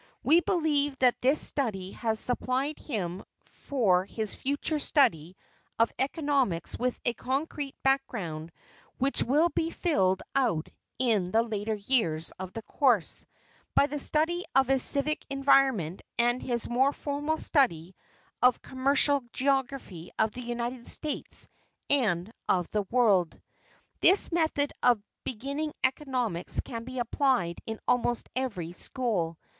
[0.23, 5.37] We believe that this study has supplied him for his future study
[5.77, 8.51] of economics with a concrete background
[8.97, 13.27] which will be filled out in the later years of the course,
[13.75, 17.93] by the study of his civic environment and his more formal study
[18.41, 21.47] of commercial geography of the United States
[21.91, 23.39] and of the world.
[23.99, 29.37] This method of beginning economics can be applied in almost every school.